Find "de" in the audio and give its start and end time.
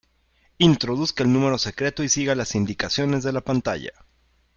3.23-3.33